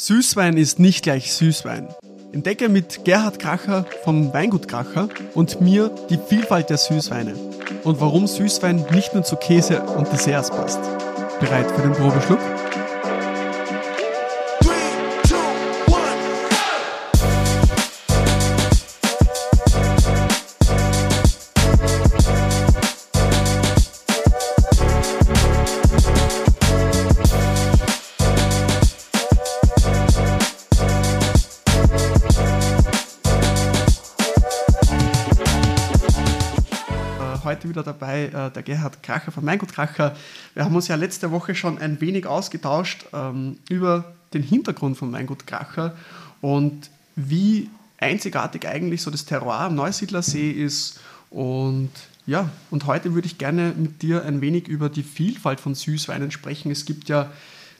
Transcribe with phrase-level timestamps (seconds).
[0.00, 1.86] Süßwein ist nicht gleich Süßwein.
[2.32, 7.34] Entdecke mit Gerhard Kracher vom Weingut Kracher und mir die Vielfalt der Süßweine
[7.84, 10.80] und warum Süßwein nicht nur zu Käse und Desserts passt.
[11.38, 12.40] Bereit für den Probeschluck?
[37.80, 40.16] Wieder dabei äh, der Gerhard Kracher von Meingut Kracher.
[40.54, 45.10] Wir haben uns ja letzte Woche schon ein wenig ausgetauscht ähm, über den Hintergrund von
[45.10, 45.96] Meingut Kracher
[46.40, 51.00] und wie einzigartig eigentlich so das Terroir am Neusiedlersee ist.
[51.30, 51.90] Und
[52.26, 56.30] ja, und heute würde ich gerne mit dir ein wenig über die Vielfalt von Süßweinen
[56.30, 56.70] sprechen.
[56.70, 57.30] Es gibt ja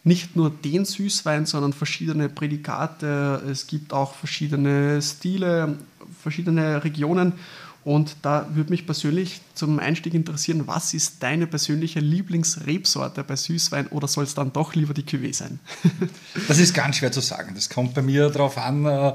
[0.02, 3.42] nicht nur den Süßwein, sondern verschiedene Prädikate.
[3.50, 5.76] Es gibt auch verschiedene Stile,
[6.22, 7.34] verschiedene Regionen.
[7.82, 13.86] Und da würde mich persönlich zum Einstieg interessieren, was ist deine persönliche Lieblingsrebsorte bei Süßwein
[13.88, 15.60] oder soll es dann doch lieber die Cuvée sein?
[16.48, 17.54] das ist ganz schwer zu sagen.
[17.54, 19.14] Das kommt bei mir darauf an, äh,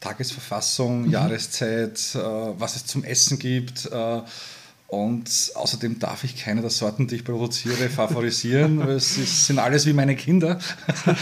[0.00, 1.10] Tagesverfassung, mhm.
[1.10, 3.86] Jahreszeit, äh, was es zum Essen gibt.
[3.86, 4.22] Äh,
[4.88, 8.80] und außerdem darf ich keine der Sorten, die ich produziere, favorisieren.
[8.82, 10.60] es ist, sind alles wie meine Kinder.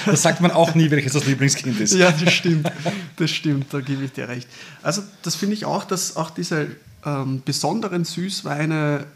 [0.05, 1.95] Das sagt man auch nie, welches das Lieblingskind ist.
[1.95, 2.71] Ja, das stimmt.
[3.17, 4.49] Das stimmt, da gebe ich dir recht.
[4.83, 6.69] Also das finde ich auch, dass auch diese
[7.07, 9.07] ähm, besonderen Süßweine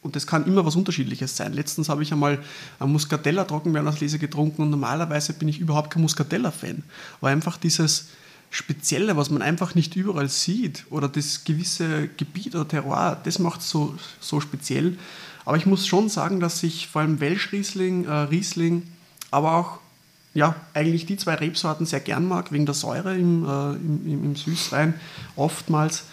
[0.00, 1.52] und das kann immer was Unterschiedliches sein.
[1.52, 2.38] Letztens habe ich einmal
[2.78, 6.82] ein Muscatella Trockenbeerenauslese getrunken und normalerweise bin ich überhaupt kein Muscatella-Fan,
[7.20, 8.06] weil einfach dieses
[8.50, 13.60] Spezielle, was man einfach nicht überall sieht oder das gewisse Gebiet oder Terroir, das macht
[13.60, 14.96] es so, so speziell.
[15.44, 18.84] Aber ich muss schon sagen, dass ich vor allem Welschriesling, äh, Riesling,
[19.30, 19.78] aber auch
[20.34, 24.36] ja, eigentlich die zwei Rebsorten sehr gern mag, wegen der Säure im, äh, im, im,
[24.36, 24.94] Süßwein
[25.36, 26.04] oftmals.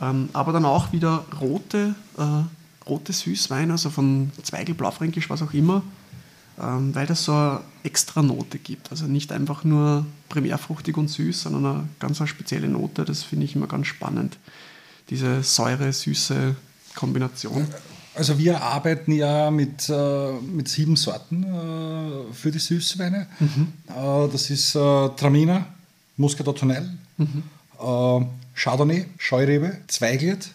[0.00, 5.52] Ähm, aber dann auch wieder rote, äh, rote Süßweine, also von Zweigel, Blaufränkisch, was auch
[5.52, 5.82] immer,
[6.56, 8.90] weil das so eine extra Note gibt.
[8.90, 13.04] Also nicht einfach nur primärfruchtig und süß, sondern eine ganz eine spezielle Note.
[13.04, 14.38] Das finde ich immer ganz spannend.
[15.10, 16.56] Diese säure-süße
[16.94, 17.66] Kombination.
[18.14, 23.26] Also wir arbeiten ja mit, äh, mit sieben Sorten äh, für die Süßweine.
[23.40, 23.72] Mhm.
[23.88, 25.66] Äh, das ist äh, Traminer,
[26.16, 27.42] Muscadet Tonel, mhm.
[27.80, 30.48] Äh, Chardonnay, Scheurebe, Zweiglet,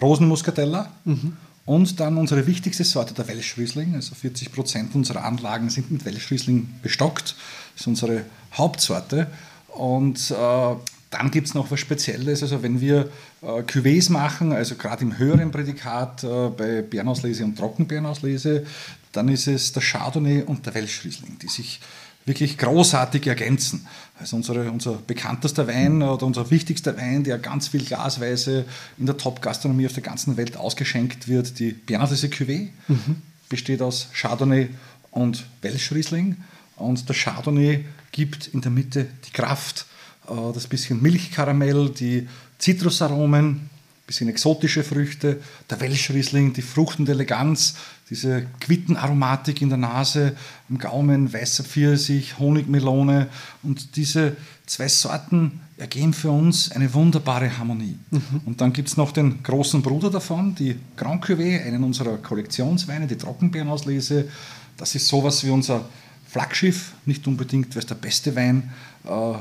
[0.00, 1.36] Rosenmuscatella mhm.
[1.64, 3.94] Und dann unsere wichtigste Sorte, der Welschriesling.
[3.94, 7.36] Also 40 Prozent unserer Anlagen sind mit Welschriesling bestockt.
[7.74, 8.24] Das ist unsere
[8.54, 9.28] Hauptsorte.
[9.68, 10.74] Und äh,
[11.10, 12.42] dann gibt es noch was Spezielles.
[12.42, 13.10] Also wenn wir
[13.42, 18.66] äh, Cuvées machen, also gerade im höheren Prädikat äh, bei Bärenauslese und Trockenbeerenauslese,
[19.12, 21.80] dann ist es der Chardonnay und der Welschriesling, die sich
[22.24, 23.86] wirklich großartig ergänzen.
[24.18, 28.64] Also unsere, unser bekanntester Wein oder unser wichtigster Wein, der ganz viel glasweise
[28.98, 33.22] in der Top-Gastronomie auf der ganzen Welt ausgeschenkt wird, die Bernardese Cuvée, mhm.
[33.48, 34.68] besteht aus Chardonnay
[35.10, 36.36] und Welschriesling.
[36.76, 39.86] Und der Chardonnay gibt in der Mitte die Kraft,
[40.28, 42.28] äh, das bisschen Milchkaramell, die
[42.58, 43.70] Zitrusaromen,
[44.06, 45.40] bisschen exotische Früchte,
[45.70, 47.76] der Welschriesling, die fruchtende Eleganz,
[48.10, 50.36] diese Quittenaromatik in der Nase,
[50.68, 53.28] im Gaumen, weißer Pfirsich, Honigmelone
[53.62, 54.36] und diese
[54.66, 57.98] zwei Sorten ergeben für uns eine wunderbare Harmonie.
[58.10, 58.40] Mhm.
[58.44, 63.06] Und dann gibt es noch den großen Bruder davon, die Grand Cuvée, einen unserer Kollektionsweine,
[63.06, 64.28] die Trockenbeerenauslese.
[64.76, 65.88] Das ist sowas wie unser
[66.28, 68.70] Flaggschiff, nicht unbedingt, weil es der beste Wein
[69.04, 69.34] äh,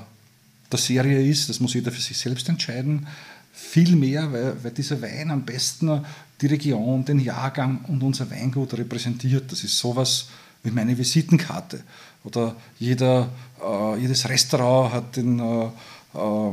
[0.71, 3.07] der Serie ist, das muss jeder für sich selbst entscheiden
[3.53, 6.03] viel mehr, weil, weil dieser Wein am besten
[6.41, 9.51] die Region, den Jahrgang und unser Weingut repräsentiert.
[9.51, 10.27] Das ist sowas
[10.63, 11.83] wie meine Visitenkarte.
[12.23, 13.29] Oder jeder,
[13.63, 16.51] äh, jedes Restaurant hat den, äh, äh,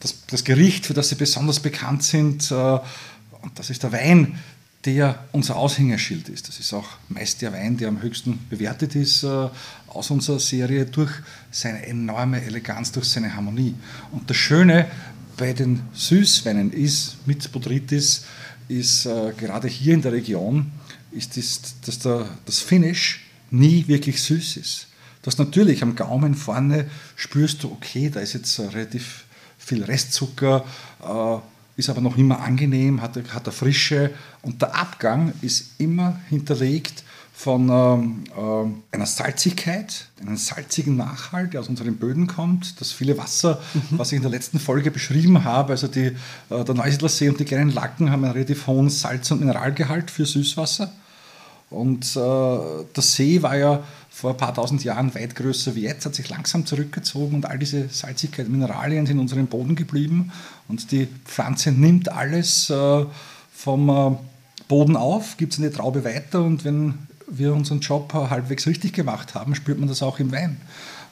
[0.00, 2.50] das, das, Gericht, für das sie besonders bekannt sind.
[2.50, 4.38] Äh, und das ist der Wein,
[4.84, 6.48] der unser Aushängeschild ist.
[6.48, 9.48] Das ist auch meist der Wein, der am höchsten bewertet ist äh,
[9.88, 11.10] aus unserer Serie durch
[11.50, 13.74] seine enorme Eleganz, durch seine Harmonie.
[14.12, 14.86] Und das Schöne
[15.38, 18.24] bei den Süßweinen ist, mit Botrytis,
[18.68, 20.70] ist äh, gerade hier in der Region,
[21.12, 24.88] ist das, dass der, das Finish nie wirklich süß ist.
[25.22, 29.24] Das natürlich am Gaumen vorne spürst du, okay, da ist jetzt relativ
[29.58, 30.64] viel Restzucker,
[31.02, 34.10] äh, ist aber noch immer angenehm, hat, hat eine Frische
[34.42, 37.04] und der Abgang ist immer hinterlegt
[37.38, 43.16] von ähm, äh, einer Salzigkeit, einem salzigen Nachhalt, der aus unseren Böden kommt, das viele
[43.16, 43.96] Wasser, mhm.
[43.96, 46.16] was ich in der letzten Folge beschrieben habe, also die,
[46.50, 50.10] äh, der Neusiedler See und die kleinen Lacken haben einen relativ hohen Salz- und Mineralgehalt
[50.10, 50.90] für Süßwasser.
[51.70, 56.06] Und äh, der See war ja vor ein paar tausend Jahren weit größer wie jetzt,
[56.06, 60.32] hat sich langsam zurückgezogen und all diese Salzigkeit, Mineralien sind in unserem Boden geblieben
[60.66, 63.06] und die Pflanze nimmt alles äh,
[63.54, 64.16] vom äh,
[64.66, 69.34] Boden auf, gibt es eine Traube weiter und wenn wir unseren Job halbwegs richtig gemacht
[69.34, 70.60] haben, spürt man das auch im Wein.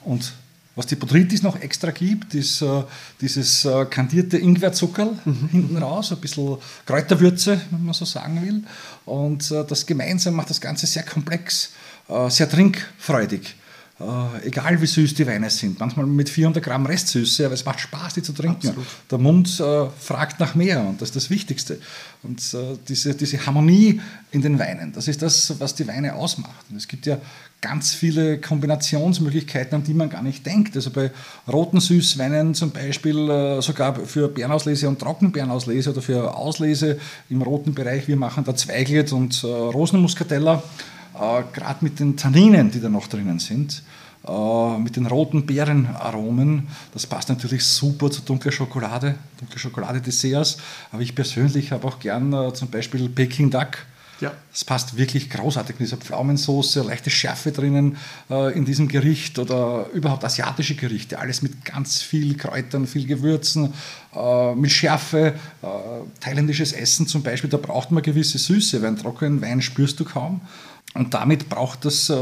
[0.05, 0.33] Und
[0.77, 2.83] was die Botrytis noch extra gibt, ist äh,
[3.23, 5.49] dieses äh, kandierte Ingwerzuckerl mhm.
[5.51, 8.63] hinten raus, ein bisschen Kräuterwürze, wenn man so sagen will.
[9.07, 11.73] Und äh, das gemeinsam macht das Ganze sehr komplex,
[12.09, 13.57] äh, sehr trinkfreudig.
[13.99, 17.81] Äh, egal wie süß die Weine sind, manchmal mit 400 Gramm Restsüße, aber es macht
[17.81, 18.69] Spaß, die zu trinken.
[18.69, 18.87] Absolut.
[19.11, 21.79] Der Mund äh, fragt nach mehr und das ist das Wichtigste.
[22.23, 24.03] Und äh, diese, diese Harmonie
[24.33, 26.67] in den Weinen, das ist das, was die Weine ausmacht.
[26.69, 27.19] Und es gibt ja
[27.63, 30.77] ganz viele Kombinationsmöglichkeiten, an die man gar nicht denkt.
[30.77, 31.11] Also bei
[31.51, 36.99] roten Süßweinen zum Beispiel äh, sogar für Bärenauslese und Trockenbeerenauslese oder für Auslese
[37.31, 38.09] im roten Bereich.
[38.09, 40.63] Wir machen da Zweiglet und äh, Rosenmuskateller
[41.19, 43.83] äh, gerade mit den Tanninen, die da noch drinnen sind,
[44.27, 50.59] äh, mit den roten Beerenaromen, das passt natürlich super zu dunkler Schokolade, dunkle Schokolade-Desserts,
[50.93, 53.79] aber ich persönlich habe auch gern äh, zum Beispiel Peking Duck.
[54.21, 54.33] Ja.
[54.51, 55.77] Das passt wirklich großartig.
[55.79, 57.99] Diese Pflaumensoße, leichte Schärfe drinnen
[58.31, 61.19] äh, in diesem Gericht oder überhaupt asiatische Gerichte.
[61.19, 63.75] Alles mit ganz viel Kräutern, viel Gewürzen,
[64.15, 65.35] äh, mit Schärfe.
[65.63, 65.67] Äh,
[66.21, 70.05] thailändisches Essen zum Beispiel, da braucht man gewisse Süße, weil einen trockenen Wein spürst du
[70.05, 70.41] kaum.
[70.95, 72.15] Und damit braucht das, äh,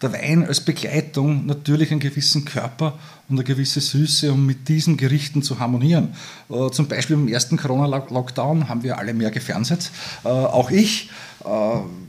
[0.00, 4.96] der Wein als Begleitung natürlich einen gewissen Körper und eine gewisse Süße, um mit diesen
[4.96, 6.14] Gerichten zu harmonieren.
[6.48, 9.90] Äh, zum Beispiel im ersten Corona-Lockdown haben wir alle mehr gefernseht,
[10.24, 11.10] äh, auch ich.
[11.44, 11.46] Äh,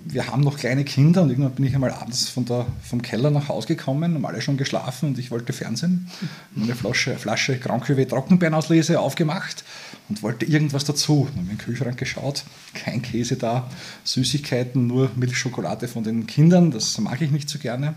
[0.05, 3.31] wir haben noch kleine Kinder und irgendwann bin ich einmal abends von der, vom Keller
[3.31, 6.09] nach Hause gekommen, haben alle schon geschlafen und ich wollte Fernsehen.
[6.55, 9.63] Eine Flasche, Flasche Grand Cuvée Trockenbeerenauslese aufgemacht
[10.07, 11.27] und wollte irgendwas dazu.
[11.29, 12.43] Dann habe in den Kühlschrank geschaut,
[12.73, 13.69] kein Käse da,
[14.05, 17.95] Süßigkeiten, nur Milchschokolade von den Kindern, das mag ich nicht so gerne.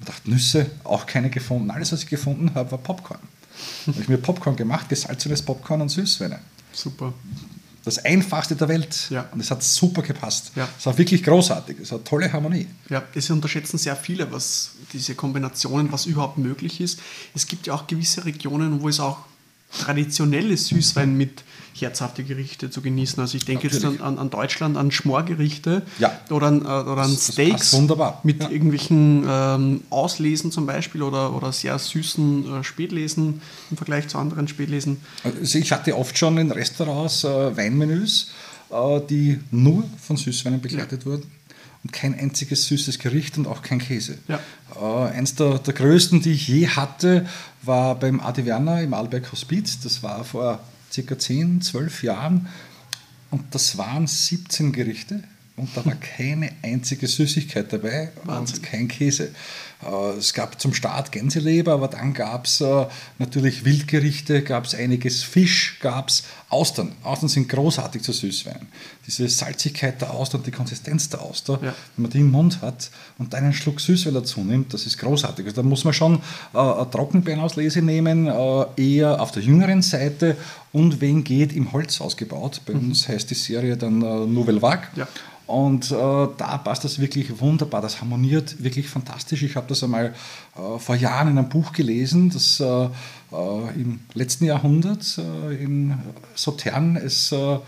[0.00, 1.70] Ich dachte, Nüsse, auch keine gefunden.
[1.70, 3.20] Alles, was ich gefunden habe, war Popcorn.
[3.86, 6.38] Da habe ich mir Popcorn gemacht, gesalzenes Popcorn und Süßweine.
[6.72, 7.14] Super.
[7.84, 9.06] Das einfachste der Welt.
[9.10, 9.28] Ja.
[9.32, 10.50] Und es hat super gepasst.
[10.56, 10.68] Ja.
[10.76, 11.78] Es war wirklich großartig.
[11.80, 12.66] Es hat tolle Harmonie.
[12.90, 16.98] Ja, das unterschätzen sehr viele, was diese Kombinationen, was überhaupt möglich ist.
[17.32, 19.18] Es gibt ja auch gewisse Regionen, wo es auch
[19.78, 21.44] traditionelle Süßwein mit
[21.74, 23.20] herzhafte Gerichte zu genießen.
[23.20, 23.84] Also ich denke Natürlich.
[23.92, 26.18] jetzt an, an, Deutschland, an Schmorgerichte ja.
[26.30, 28.20] oder an, äh, oder an Steaks wunderbar.
[28.22, 28.50] mit ja.
[28.50, 34.48] irgendwelchen ähm, Auslesen zum Beispiel oder, oder sehr süßen äh, Spätlesen im Vergleich zu anderen
[34.48, 34.98] Spätlesen.
[35.22, 38.30] Also ich hatte oft schon in Restaurants äh, Weinmenüs,
[38.70, 41.10] äh, die nur von Süßweinen begleitet ja.
[41.10, 41.35] wurden
[41.86, 44.18] und kein einziges süßes Gericht und auch kein Käse.
[44.26, 44.40] Ja.
[44.74, 47.24] Äh, eins der, der größten, die ich je hatte,
[47.62, 49.78] war beim Adi Werner im Alberg Hospiz.
[49.78, 50.58] Das war vor
[50.92, 52.48] circa 10, 12 Jahren.
[53.30, 55.22] Und das waren 17 Gerichte
[55.54, 58.56] und da war keine einzige Süßigkeit dabei Wahnsinn.
[58.56, 59.30] und kein Käse.
[59.82, 62.86] Äh, es gab zum Start Gänseleber, aber dann gab es äh,
[63.18, 66.92] natürlich Wildgerichte, gab es einiges Fisch, gab es Austern.
[67.02, 68.68] Austern sind großartig zu Süßwein.
[69.06, 71.74] Diese Salzigkeit der Austern, die Konsistenz der Auster, ja.
[71.96, 74.98] wenn man die im Mund hat und dann einen Schluck Süßwein dazu nimmt, das ist
[74.98, 75.44] großartig.
[75.46, 76.20] Also da muss man schon
[76.54, 80.36] äh, eine Trockenbeerenauslese nehmen, äh, eher auf der jüngeren Seite
[80.72, 82.60] und wen geht im Holz ausgebaut.
[82.64, 82.90] Bei mhm.
[82.90, 84.88] uns heißt die Serie dann äh, Nouvelle Vague.
[84.94, 85.08] Ja.
[85.46, 89.44] Und äh, da passt das wirklich wunderbar, das harmoniert wirklich fantastisch.
[89.44, 90.12] Ich habe das einmal
[90.56, 92.90] äh, vor Jahren in einem Buch gelesen, das äh, äh
[93.76, 95.94] im letzten Jahrhundert äh, in
[96.34, 97.58] Sautern es äh,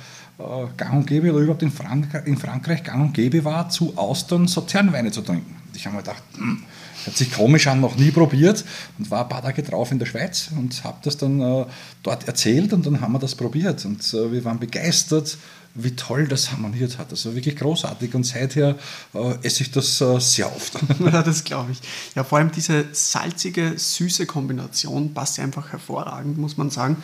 [0.76, 4.48] gang und gäbe oder überhaupt in, Frank in, Frankreich gang und gäbe war, zu Austern
[4.48, 5.56] Sauternweine zu trinken.
[5.74, 6.62] Ich habe mir gedacht, hm,
[7.04, 8.64] hört sich komisch an, noch nie probiert
[8.98, 11.66] und war ein paar Tage drauf in der Schweiz und habe das dann
[12.02, 15.38] dort erzählt und dann haben wir das probiert und wir waren begeistert
[15.74, 17.10] wie toll das harmoniert hat.
[17.10, 18.76] Also wirklich großartig und seither
[19.14, 20.74] äh, esse ich das äh, sehr oft.
[21.00, 21.80] ja, das glaube ich.
[22.14, 26.96] Ja, vor allem diese salzige, süße Kombination passt einfach hervorragend, muss man sagen.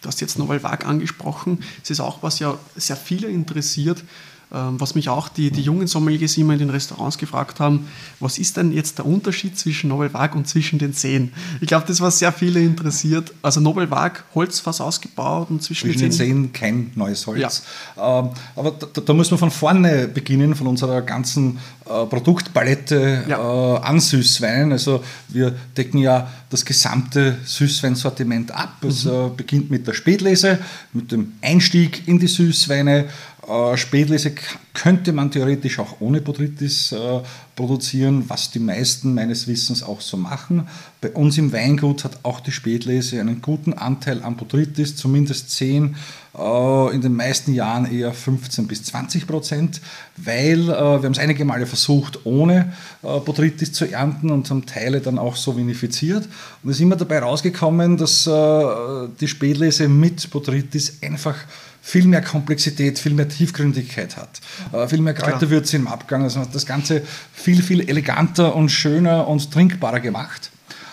[0.00, 1.64] Du hast jetzt Novel Vague angesprochen.
[1.82, 4.04] Es ist auch was ja sehr viele interessiert.
[4.52, 7.86] Ähm, was mich auch die, die jungen Sommeliers immer in den Restaurants gefragt haben,
[8.18, 11.32] was ist denn jetzt der Unterschied zwischen Nobel Vague und zwischen den Seen?
[11.60, 13.32] Ich glaube, das war sehr viele interessiert.
[13.42, 17.62] Also Nobel Vague, Holzfass ausgebaut und zwischen, zwischen den Seen kein neues Holz.
[17.96, 18.18] Ja.
[18.18, 23.76] Ähm, aber da, da, muss man von vorne beginnen, von unserer ganzen äh, Produktpalette ja.
[23.76, 24.72] äh, an Süßwein.
[24.72, 28.82] Also wir decken ja das gesamte Süßweinsortiment ab.
[28.82, 29.10] Es mhm.
[29.10, 30.58] äh, beginnt mit der Spätlese,
[30.92, 33.08] mit dem Einstieg in die Süßweine,
[33.50, 34.32] Äh, Spätlese
[34.74, 37.20] könnte man theoretisch auch ohne Botrytis äh,
[37.56, 40.68] produzieren, was die meisten meines Wissens auch so machen.
[41.00, 45.96] Bei uns im Weingut hat auch die Spätlese einen guten Anteil an Botrytis, zumindest 10,
[46.38, 49.80] äh, in den meisten Jahren eher 15 bis 20 Prozent,
[50.16, 55.18] weil wir haben es einige Male versucht, ohne Botrytis zu ernten und haben Teile dann
[55.18, 56.28] auch so vinifiziert.
[56.62, 61.36] Und es ist immer dabei rausgekommen, dass die Spätlese mit Botrytis einfach
[61.82, 64.40] viel mehr Komplexität, viel mehr Tiefgründigkeit hat,
[64.72, 66.22] äh, viel mehr Kräuterwürze im Abgang.
[66.22, 70.50] Also das Ganze viel, viel eleganter und schöner und trinkbarer gemacht.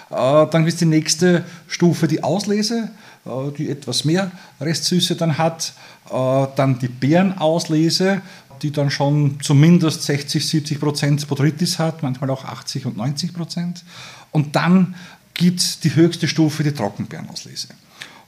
[0.10, 0.14] Äh,
[0.48, 2.90] dann ist die nächste Stufe die Auslese,
[3.26, 5.74] äh, die etwas mehr Restsüße dann hat.
[6.10, 8.22] Dann die Beerenauslese,
[8.62, 13.84] die dann schon zumindest 60, 70 Prozent Botrytis hat, manchmal auch 80 und 90 Prozent.
[14.32, 14.96] Und dann
[15.34, 17.68] gibt es die höchste Stufe, die Trockenbeerenauslese.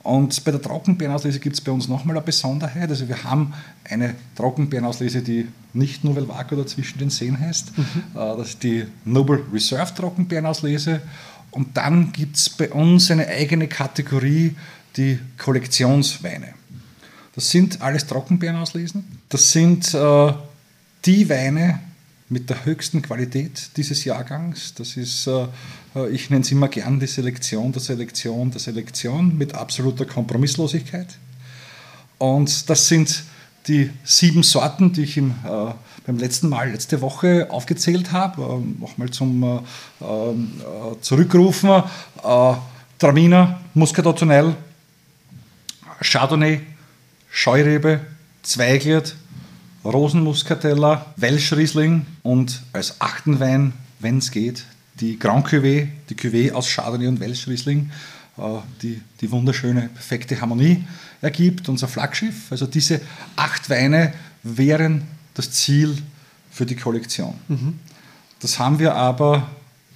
[0.04, 2.90] Und bei der Trockenbeerenauslese gibt es bei uns nochmal eine Besonderheit.
[2.90, 3.54] Also wir haben
[3.84, 7.78] eine Trockenbeerenauslese, die nicht Nouvelle Vague oder zwischen den Seen heißt.
[7.78, 7.84] Mhm.
[8.16, 11.02] Äh, das ist die Noble Reserve Trockenbeerenauslese.
[11.52, 14.56] Und dann gibt es bei uns eine eigene Kategorie,
[14.96, 16.54] die Kollektionsweine.
[17.36, 19.06] Das sind alles Trockenbeerenauslesen.
[19.30, 20.34] Das sind äh,
[21.06, 21.80] die Weine,
[22.30, 24.76] mit der höchsten Qualität dieses Jahrgangs.
[24.76, 25.48] Das ist, äh,
[25.96, 31.18] äh, ich nenne es immer gern die Selektion der Selektion der Selektion mit absoluter Kompromisslosigkeit.
[32.20, 33.24] Und das sind
[33.68, 35.74] die sieben Sorten, die ich im, äh,
[36.06, 38.42] beim letzten Mal, letzte Woche aufgezählt habe.
[38.42, 39.60] Äh, Nochmal zum äh,
[41.02, 41.84] Zurückrufen.
[43.00, 44.22] Traminer, Muscadet
[46.02, 46.62] Chardonnay,
[47.32, 48.02] Scheurebe,
[48.44, 49.16] Zweiglied,
[49.84, 54.66] Rosenmuskateller, Welschriesling und als achten Wein, wenn es geht,
[55.00, 57.92] die Grand Cuvée, die Cuvée aus Chardonnay und Welschriesling,
[58.38, 58.42] äh,
[58.82, 60.86] die die wunderschöne, perfekte Harmonie
[61.22, 62.52] ergibt, unser Flaggschiff.
[62.52, 63.02] Also diese
[63.36, 65.98] acht Weine wären das Ziel
[66.52, 67.34] für die Kollektion.
[67.48, 67.80] Mhm.
[68.40, 69.50] Das haben wir aber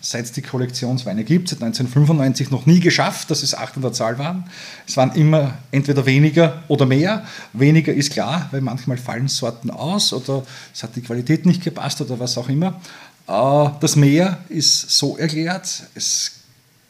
[0.06, 4.44] seit es die Kollektionsweine gibt, seit 1995 noch nie geschafft, dass es 800 Zahl waren.
[4.86, 7.26] Es waren immer entweder weniger oder mehr.
[7.54, 10.44] Weniger ist klar, weil manchmal fallen Sorten aus oder
[10.74, 12.82] es hat die Qualität nicht gepasst oder was auch immer.
[13.28, 16.34] Äh, das Mehr ist so erklärt, es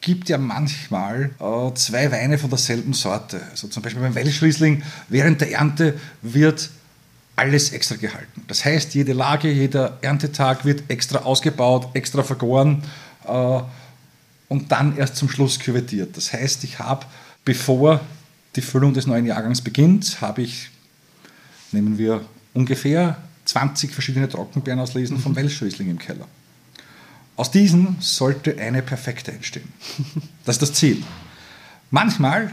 [0.00, 3.40] gibt ja manchmal äh, zwei Weine von derselben Sorte.
[3.52, 6.68] Also zum Beispiel beim Welschriesling, während der Ernte wird
[7.36, 8.42] alles extra gehalten.
[8.48, 12.82] Das heißt, jede Lage, jeder Erntetag wird extra ausgebaut, extra vergoren
[13.26, 16.16] und dann erst zum Schluss küvettiert.
[16.16, 17.06] Das heißt, ich habe,
[17.44, 18.00] bevor
[18.56, 20.70] die Füllung des neuen Jahrgangs beginnt, habe ich,
[21.72, 23.16] nehmen wir ungefähr
[23.46, 25.36] 20 verschiedene Trockenbeeren auslesen vom mhm.
[25.36, 26.26] Welschriesling im Keller.
[27.36, 29.72] Aus diesen sollte eine perfekte entstehen.
[30.44, 31.02] Das ist das Ziel.
[31.90, 32.52] Manchmal,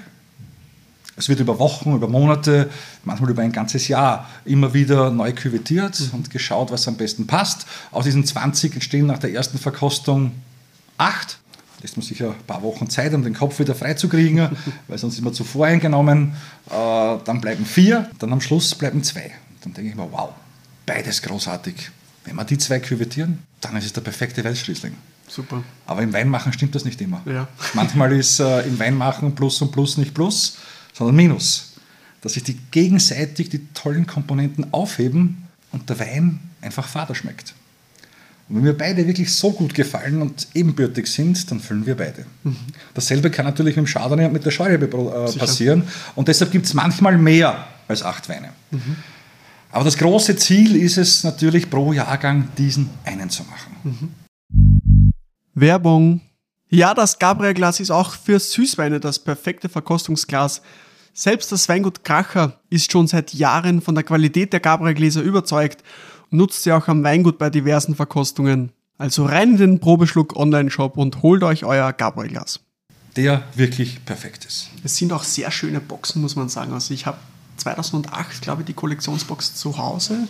[1.18, 2.70] es wird über Wochen, über Monate,
[3.04, 6.20] manchmal über ein ganzes Jahr immer wieder neu küvettiert mhm.
[6.20, 7.68] und geschaut, was am besten passt.
[7.92, 10.32] Aus diesen 20 entstehen nach der ersten Verkostung
[11.02, 11.38] acht.
[11.82, 14.50] Lässt man sich ein paar Wochen Zeit, um den Kopf wieder freizukriegen,
[14.88, 16.34] weil sonst ist man zu voreingenommen.
[16.70, 19.32] Äh, dann bleiben vier, dann am Schluss bleiben zwei.
[19.64, 20.30] Dann denke ich mir, wow,
[20.86, 21.90] beides großartig.
[22.24, 24.96] Wenn wir die zwei küvettieren, dann ist es der perfekte Welschriesling.
[25.28, 25.64] Super.
[25.88, 27.22] Aber im Weinmachen stimmt das nicht immer.
[27.26, 27.48] Ja.
[27.74, 30.58] Manchmal ist äh, im Weinmachen Plus und Plus nicht Plus,
[30.94, 31.74] sondern Minus.
[32.22, 37.56] Dass sich die gegenseitig die tollen Komponenten aufheben und der Wein einfach fader schmeckt.
[38.54, 42.26] Wenn wir beide wirklich so gut gefallen und ebenbürtig sind, dann füllen wir beide.
[42.44, 42.58] Mhm.
[42.94, 45.84] Dasselbe kann natürlich mit dem Chardonnay und mit der Scheurebe äh, passieren.
[46.16, 48.50] Und deshalb gibt es manchmal mehr als acht Weine.
[48.72, 48.98] Mhm.
[49.72, 54.12] Aber das große Ziel ist es natürlich pro Jahrgang diesen einen zu machen.
[54.50, 55.14] Mhm.
[55.54, 56.22] Werbung.
[56.70, 60.62] Ja, das Gabriel-Glas ist auch für Süßweine das perfekte Verkostungsglas.
[61.14, 65.84] Selbst das Weingut Kracher ist schon seit Jahren von der Qualität der Gabriel-Gläser überzeugt
[66.32, 68.72] nutzt sie auch am Weingut bei diversen Verkostungen.
[68.98, 72.60] Also rein in den Probeschluck Online-Shop und holt euch euer Gabriel-Glas.
[73.16, 74.70] Der wirklich perfekt ist.
[74.84, 76.74] Es sind auch sehr schöne Boxen, muss man sagen.
[76.74, 77.18] Also ich habe
[77.58, 80.28] 2008, glaube ich, die Kollektionsbox zu Hause.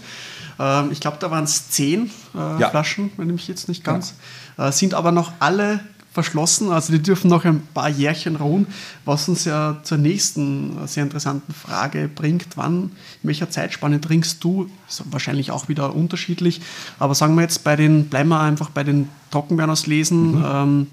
[0.59, 2.69] Ähm, ich glaube, da waren es zehn äh, ja.
[2.69, 4.15] Flaschen, wenn ich jetzt nicht ganz.
[4.57, 4.69] Ja.
[4.69, 6.71] Äh, sind aber noch alle verschlossen.
[6.71, 8.67] Also die dürfen noch ein paar Jährchen ruhen,
[9.05, 12.57] was uns ja zur nächsten sehr interessanten Frage bringt.
[12.57, 12.91] Wann,
[13.23, 14.69] in welcher Zeitspanne trinkst du?
[14.89, 16.61] Ist wahrscheinlich auch wieder unterschiedlich.
[16.99, 20.35] Aber sagen wir jetzt bei den, bleiben wir einfach bei den Trockenbeerenauslesen.
[20.35, 20.45] Mhm.
[20.45, 20.87] Ähm,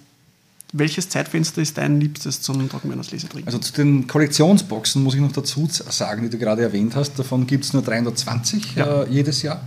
[0.73, 3.49] welches Zeitfenster ist dein liebstes zum Trockenbeerenauslese trinken?
[3.49, 7.19] Also zu den Kollektionsboxen muss ich noch dazu sagen, die du gerade erwähnt hast.
[7.19, 9.03] Davon gibt es nur 320 ja.
[9.03, 9.63] äh, jedes Jahr.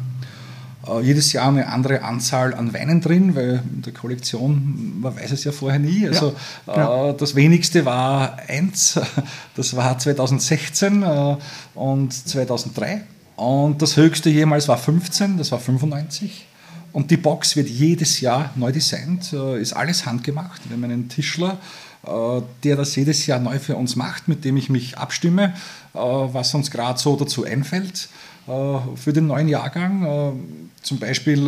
[0.88, 5.32] Äh, jedes Jahr eine andere Anzahl an Weinen drin, weil in der Kollektion, man weiß
[5.32, 6.08] es ja vorher nie.
[6.08, 6.34] Also
[6.68, 7.10] ja, ja.
[7.10, 9.00] Äh, das wenigste war eins,
[9.56, 11.38] das war 2016 äh,
[11.76, 13.02] und 2003.
[13.36, 16.48] Und das höchste jemals war 15, das war 95.
[16.94, 20.62] Und die Box wird jedes Jahr neu designt, äh, ist alles handgemacht.
[20.68, 21.58] Wir haben einen Tischler,
[22.06, 25.54] äh, der das jedes Jahr neu für uns macht, mit dem ich mich abstimme,
[25.94, 28.10] äh, was uns gerade so dazu einfällt
[28.46, 30.40] für den neuen Jahrgang.
[30.82, 31.48] Zum Beispiel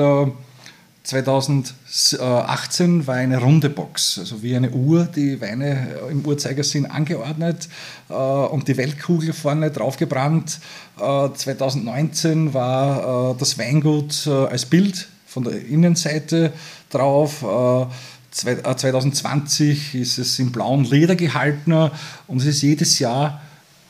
[1.04, 7.68] 2018 war eine runde Box, also wie eine Uhr, die Weine im Uhrzeigersinn angeordnet
[8.10, 10.62] äh, und die Weltkugel vorne draufgebrannt.
[10.98, 16.54] Äh, 2019 war äh, das Weingut äh, als Bild von der Innenseite
[16.90, 17.44] drauf.
[18.32, 21.92] 2020 äh, ist es in blauen Leder gehalten
[22.28, 23.42] und es ist jedes Jahr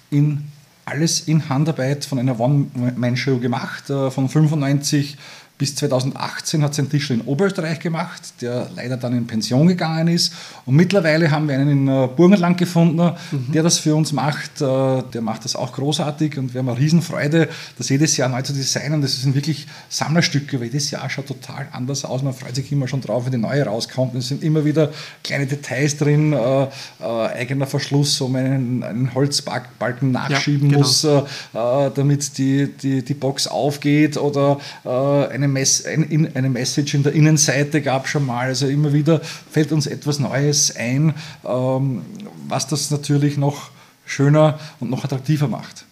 [0.09, 0.47] in
[0.85, 5.17] alles in Handarbeit von einer One-Man-Show gemacht, äh, von 95
[5.57, 10.33] bis 2018 hat sein Tischler in Oberösterreich gemacht, der leider dann in Pension gegangen ist.
[10.65, 13.51] Und mittlerweile haben wir einen in äh, Burgenland gefunden, mhm.
[13.51, 14.61] der das für uns macht.
[14.61, 18.41] Äh, der macht das auch großartig und wir haben eine Riesenfreude, das jedes Jahr neu
[18.41, 19.01] zu designen.
[19.01, 22.23] Das sind wirklich Sammlerstücke, weil jedes Jahr schaut total anders aus.
[22.23, 24.15] Man freut sich immer schon drauf, wenn die neue rauskommt.
[24.15, 24.91] Es sind immer wieder
[25.23, 26.69] kleine Details drin, äh, äh,
[26.99, 30.79] eigener Verschluss, wo man einen, einen Holzbalken nachschieben ja, genau.
[30.79, 36.93] muss, äh, äh, damit die, die, die Box aufgeht oder eine eine, Mess eine Message
[36.93, 38.47] in der Innenseite gab schon mal.
[38.47, 39.21] Also immer wieder
[39.51, 41.13] fällt uns etwas Neues ein,
[41.45, 42.01] ähm,
[42.47, 43.71] was das natürlich noch
[44.05, 45.85] schöner und noch attraktiver macht.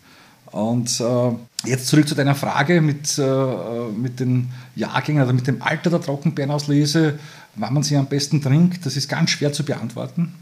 [0.51, 5.61] Und äh, jetzt zurück zu deiner Frage mit, äh, mit den Jahrgängen oder mit dem
[5.61, 7.19] Alter der Trockenbeerenauslese,
[7.55, 10.33] wann man sie am besten trinkt, das ist ganz schwer zu beantworten.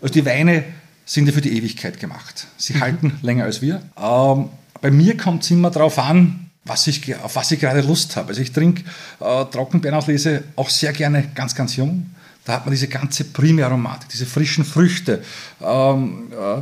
[0.00, 0.64] Also die Weine
[1.04, 2.48] sind ja für die Ewigkeit gemacht.
[2.56, 2.80] Sie mhm.
[2.80, 3.82] halten länger als wir.
[3.96, 4.48] Ähm,
[4.80, 8.28] bei mir kommt es immer darauf an, was ich, auf was ich gerade Lust habe.
[8.28, 8.82] Also ich trinke
[9.20, 12.10] äh, Trockenbeerenauslese auch sehr gerne ganz, ganz jung.
[12.44, 15.22] Da hat man diese ganze Primäraromatik, diese frischen Früchte
[15.60, 16.60] ähm, äh,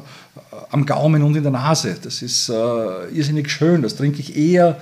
[0.70, 1.96] am Gaumen und in der Nase.
[2.02, 2.52] Das ist äh,
[3.12, 3.82] irrsinnig schön.
[3.82, 4.78] Das trinke ich eher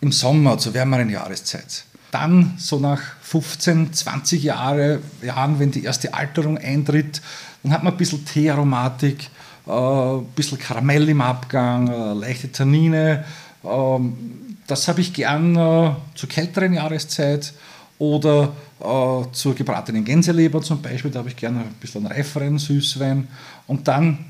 [0.00, 1.84] im Sommer, zur wärmeren Jahreszeit.
[2.10, 7.20] Dann so nach 15, 20 Jahre, Jahren, wenn die erste Alterung eintritt,
[7.62, 9.28] dann hat man ein bisschen Teearomatik,
[9.66, 13.24] äh, ein bisschen Karamell im Abgang, äh, leichte Tannine.
[13.64, 17.54] Ähm, das habe ich gern äh, zur kälteren Jahreszeit
[17.98, 21.10] oder äh, zur gebratenen Gänseleber zum Beispiel.
[21.10, 23.26] Da habe ich gerne ein bisschen reiferen Süßwein.
[23.66, 24.26] Und dann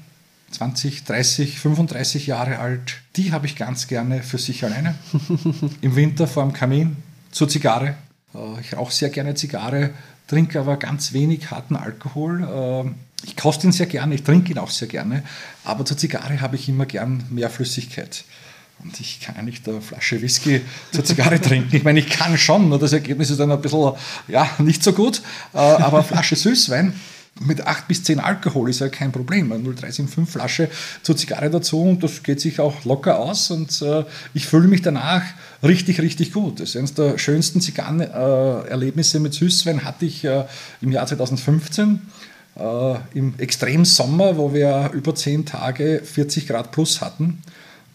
[0.52, 4.94] 20, 30, 35 Jahre alt, die habe ich ganz gerne für sich alleine.
[5.82, 6.96] Im Winter vor dem Kamin
[7.30, 7.96] zur Zigarre.
[8.34, 9.90] Äh, ich rauche sehr gerne Zigarre,
[10.28, 12.44] trinke aber ganz wenig harten Alkohol.
[12.86, 15.24] Äh, ich koste ihn sehr gerne, ich trinke ihn auch sehr gerne,
[15.64, 18.24] aber zur Zigarre habe ich immer gern mehr Flüssigkeit.
[18.82, 20.60] Und ich kann nicht eine Flasche Whisky
[20.92, 21.74] zur Zigarre trinken.
[21.74, 23.92] Ich meine, ich kann schon, nur das Ergebnis ist dann ein bisschen,
[24.28, 25.22] ja, nicht so gut.
[25.52, 26.92] Äh, aber eine Flasche Süßwein
[27.40, 29.52] mit 8 bis 10 Alkohol ist ja kein Problem.
[29.52, 30.70] Eine 0375 Flasche
[31.02, 34.82] zur Zigarre dazu und das geht sich auch locker aus und äh, ich fühle mich
[34.82, 35.22] danach
[35.62, 36.60] richtig, richtig gut.
[36.60, 40.44] Das ist eines der schönsten Zigarrenerlebnisse mit Süßwein hatte ich äh,
[40.80, 42.00] im Jahr 2015
[43.14, 47.40] im Extremsommer, wo wir über 10 Tage 40 Grad plus hatten.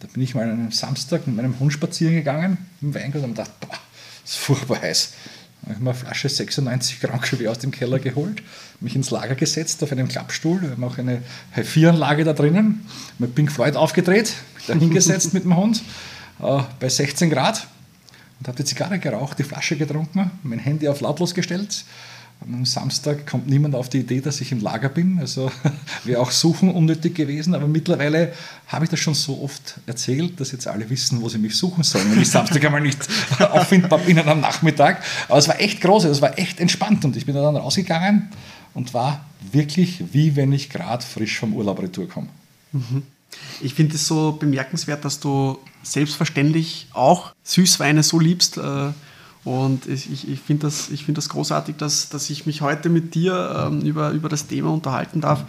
[0.04, 3.38] Da bin ich mal an einem Samstag mit meinem Hund spazieren gegangen im Weingut und
[3.38, 3.78] dachte, boah,
[4.22, 5.14] das ist furchtbar heiß.
[5.62, 8.44] Da habe ich mir eine Flasche 96 Gramm Cuvée aus dem Keller geholt,
[8.82, 10.62] mich ins Lager gesetzt auf einem Klappstuhl.
[10.62, 11.24] Wir haben auch eine
[11.56, 12.86] H4-Anlage da drinnen,
[13.18, 15.82] mit Pink Floyd aufgedreht, mich da hingesetzt mit dem Hund
[16.42, 17.66] äh, bei 16 Grad
[18.42, 21.86] und habe die Zigarre geraucht, die Flasche getrunken, mein Handy auf lautlos gestellt
[22.52, 25.20] am Samstag kommt niemand auf die Idee, dass ich im Lager bin.
[25.20, 25.52] Also
[26.04, 27.56] wäre auch Suchen unnötig gewesen.
[27.56, 28.34] Aber mittlerweile
[28.68, 31.84] habe ich das schon so oft erzählt, dass jetzt alle wissen, wo sie mich suchen
[31.84, 33.00] sollen, wenn ich Samstag einmal nicht
[33.40, 35.04] auffindbar bin am Nachmittag.
[35.28, 37.06] Aber es war echt groß, es war echt entspannt.
[37.06, 38.30] Und ich bin dann rausgegangen
[38.74, 42.28] und war wirklich wie wenn ich gerade frisch vom Urlaub retour komme.
[42.72, 43.04] Mhm.
[43.62, 48.58] Ich finde es so bemerkenswert, dass du selbstverständlich auch Süßweine so liebst.
[48.58, 48.92] Äh
[49.46, 53.68] und ich, ich finde das, find das großartig, dass, dass ich mich heute mit dir
[53.68, 55.44] ähm, über, über das Thema unterhalten darf.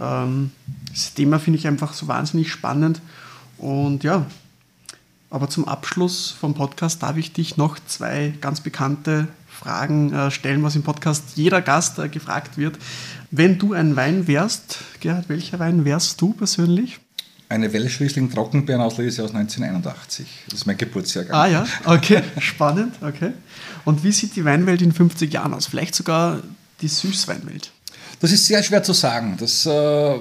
[0.00, 0.50] Ähm,
[0.90, 3.00] das Thema finde ich einfach so wahnsinnig spannend.
[3.58, 4.26] Und ja,
[5.30, 10.62] aber zum Abschluss vom Podcast darf ich dich noch zwei ganz bekannte Fragen äh, stellen,
[10.62, 12.78] was im Podcast jeder Gast äh, gefragt wird.
[13.30, 17.00] Wenn du ein Wein wärst, Gerhard, welcher Wein wärst du persönlich?
[17.48, 20.26] Eine Welschriesling Trockenbeerenauslese aus 1981.
[20.46, 21.34] Das ist mein Geburtsjahrgang.
[21.34, 23.32] Ah ja, okay, spannend, okay.
[23.84, 25.66] Und wie sieht die Weinwelt in 50 Jahren aus?
[25.66, 26.42] Vielleicht sogar
[26.80, 27.70] die Süßweinwelt?
[28.20, 29.36] Das ist sehr schwer zu sagen.
[29.38, 30.14] Das äh,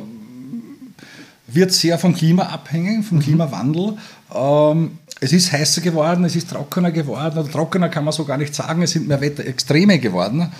[1.48, 3.22] wird sehr vom Klima abhängen, vom mhm.
[3.22, 3.98] Klimawandel.
[4.34, 7.40] Ähm, es ist heißer geworden, es ist trockener geworden.
[7.40, 10.52] Oder trockener kann man so gar nicht sagen, es sind mehr Wetterextreme geworden.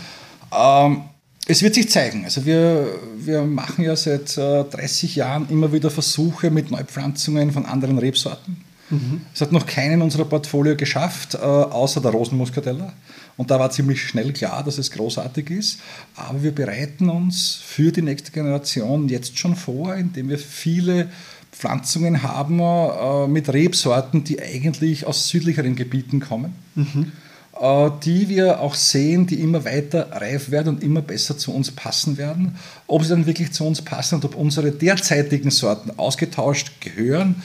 [0.52, 1.04] Ähm,
[1.48, 2.26] es wird sich zeigen.
[2.26, 7.66] Also wir, wir machen ja seit äh, 30 Jahren immer wieder Versuche mit Neupflanzungen von
[7.66, 8.58] anderen Rebsorten.
[8.90, 9.22] Mhm.
[9.34, 12.94] Es hat noch keinen unserer Portfolio geschafft, äh, außer der Rosenmuskateller.
[13.38, 15.80] Und da war ziemlich schnell klar, dass es großartig ist.
[16.16, 21.10] Aber wir bereiten uns für die nächste Generation jetzt schon vor, indem wir viele
[21.52, 26.54] Pflanzungen haben äh, mit Rebsorten, die eigentlich aus südlicheren Gebieten kommen.
[26.76, 27.12] Mhm.
[27.60, 31.72] Äh, die wir auch sehen, die immer weiter reif werden und immer besser zu uns
[31.72, 32.58] passen werden.
[32.86, 37.42] Ob sie dann wirklich zu uns passen und ob unsere derzeitigen Sorten ausgetauscht gehören,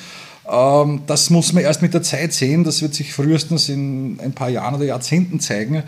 [0.51, 2.64] ähm, das muss man erst mit der Zeit sehen.
[2.64, 5.85] Das wird sich frühestens in ein paar Jahren oder Jahrzehnten zeigen.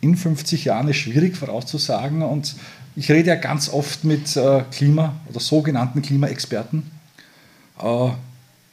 [0.00, 2.22] In 50 Jahren ist schwierig vorauszusagen.
[2.22, 2.54] Und
[2.94, 6.84] ich rede ja ganz oft mit äh, Klima- oder sogenannten Klimaexperten.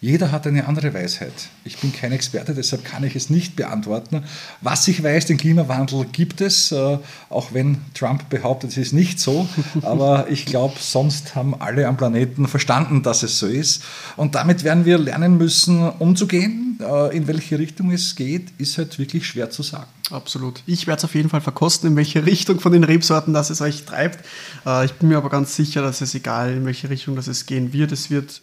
[0.04, 1.32] Jeder hat eine andere Weisheit.
[1.64, 4.24] Ich bin kein Experte, deshalb kann ich es nicht beantworten.
[4.60, 6.98] Was ich weiß, den Klimawandel gibt es, äh,
[7.30, 9.48] auch wenn Trump behauptet, es ist nicht so.
[9.84, 13.84] Aber ich glaube, sonst haben alle am Planeten verstanden, dass es so ist.
[14.18, 16.80] Und damit werden wir lernen müssen, umzugehen.
[16.82, 19.86] Äh, in welche Richtung es geht, ist halt wirklich schwer zu sagen.
[20.10, 20.64] Absolut.
[20.66, 23.62] Ich werde es auf jeden Fall verkosten, in welche Richtung von den Rebsorten das es
[23.62, 24.26] euch treibt.
[24.66, 27.46] Äh, ich bin mir aber ganz sicher, dass es egal, in welche Richtung das es
[27.46, 28.42] gehen wird, es wird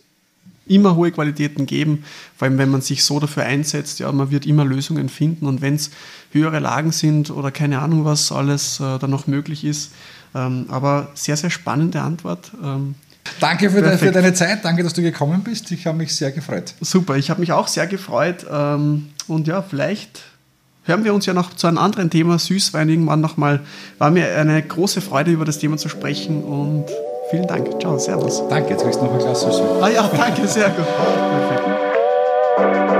[0.68, 2.04] immer hohe Qualitäten geben,
[2.37, 5.61] vor allem wenn man sich so dafür einsetzt, ja, man wird immer Lösungen finden und
[5.61, 5.90] wenn es
[6.33, 9.92] höhere Lagen sind oder keine Ahnung, was alles äh, da noch möglich ist.
[10.35, 12.52] Ähm, aber sehr, sehr spannende Antwort.
[12.62, 12.94] Ähm,
[13.40, 15.70] danke für, de, für, deine Zeit, danke, dass du gekommen bist.
[15.70, 16.74] Ich habe mich sehr gefreut.
[16.81, 20.22] Super, ich habe mich auch sehr gefreut ähm, und ja, vielleicht
[20.85, 23.61] hören wir uns ja noch zu einem anderen Thema Süßwein irgendwann nochmal.
[23.98, 26.87] War mir eine große Freude, über das Thema zu sprechen und
[27.31, 27.81] Vielen Dank.
[27.81, 28.43] Ciao, Servus.
[28.49, 29.83] Danke, jetzt kriegst du noch ein Glas Süßwein.
[29.83, 30.87] Ah ja, danke, sehr gut.
[30.87, 32.98] Perfekt.